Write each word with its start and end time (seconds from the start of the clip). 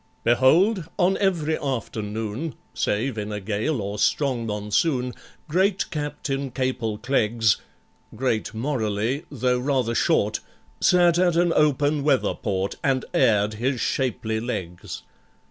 Behold, 0.23 0.85
on 0.97 1.15
every 1.17 1.59
afternoon 1.59 2.55
(Save 2.73 3.19
in 3.19 3.31
a 3.31 3.39
gale 3.39 3.79
or 3.83 3.99
strong 3.99 4.47
Monsoon) 4.47 5.13
Great 5.47 5.91
CAPTAIN 5.91 6.49
CAPEL 6.55 6.97
CLEGGS 6.97 7.57
(Great 8.15 8.51
morally, 8.51 9.25
though 9.29 9.59
rather 9.59 9.93
short) 9.93 10.39
Sat 10.79 11.19
at 11.19 11.35
an 11.35 11.53
open 11.55 12.01
weather 12.03 12.33
port 12.33 12.77
And 12.83 13.05
aired 13.13 13.53
his 13.53 13.79
shapely 13.79 14.39
legs. 14.39 15.03